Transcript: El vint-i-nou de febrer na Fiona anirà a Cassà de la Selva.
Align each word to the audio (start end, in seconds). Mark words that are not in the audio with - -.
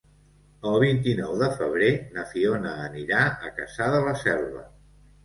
El 0.69 0.77
vint-i-nou 0.83 1.35
de 1.41 1.49
febrer 1.59 1.89
na 2.15 2.23
Fiona 2.31 2.71
anirà 2.87 3.21
a 3.49 3.53
Cassà 3.59 3.91
de 3.97 4.01
la 4.09 4.15
Selva. 4.23 4.65